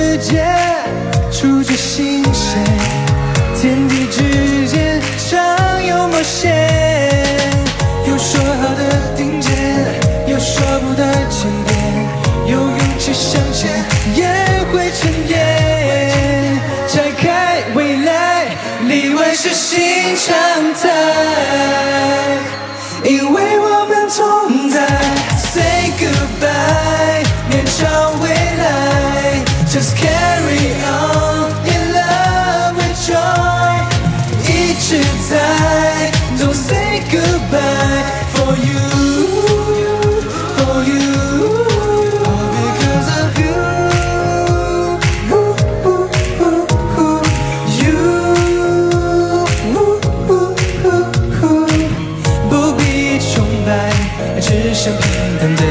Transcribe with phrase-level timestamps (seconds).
[0.00, 0.42] 世界，
[1.30, 2.58] 触觉心弦，
[3.60, 6.56] 天地之间常有冒险。
[8.08, 9.52] 有说好的顶尖，
[10.26, 11.76] 有说不的千变，
[12.46, 14.24] 有勇气向前，也
[14.72, 15.38] 会沉淀。
[16.88, 18.46] 拆开未来，
[18.88, 20.32] 例外是新常
[20.80, 20.88] 态，
[23.04, 24.80] 因为我们同在。
[25.52, 28.29] Say goodbye，面朝未
[29.79, 33.83] ，Just carry on in love with joy，
[34.47, 34.87] 一直
[35.29, 35.31] 在。
[36.37, 38.79] Don't say goodbye for you,
[40.57, 41.05] for you,
[42.25, 43.55] all because of you.
[47.81, 47.97] You
[52.49, 52.79] 不必
[53.19, 53.33] 崇
[53.65, 53.69] 拜，
[54.39, 55.03] 只想平
[55.39, 55.61] 等的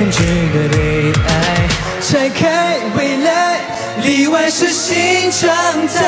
[0.00, 0.22] 很值
[0.54, 1.30] 得被爱。
[2.00, 3.60] 拆开未来，
[4.02, 5.50] 例外是新常
[5.88, 5.98] 态，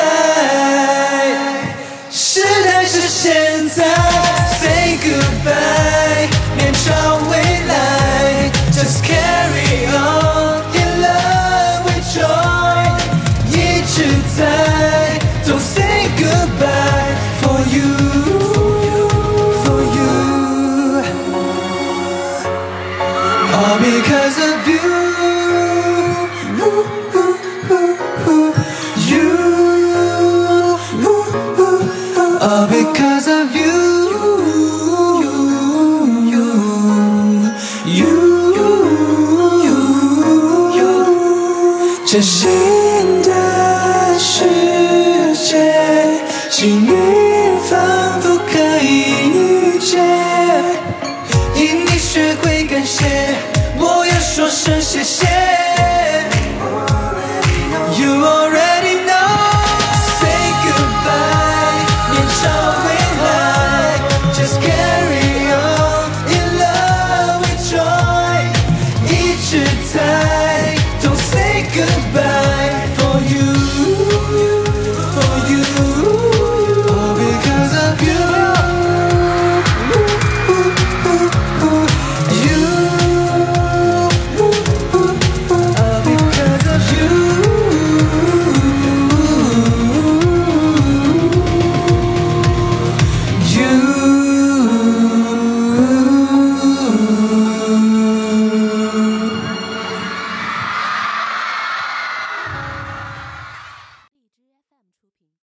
[42.13, 42.47] 崭新
[43.23, 44.45] 的世
[45.33, 45.57] 界，
[46.47, 49.99] 幸运仿佛可以预见。
[51.55, 53.03] 因你学会感谢，
[53.79, 55.25] 我要说声谢谢。
[57.97, 58.42] You are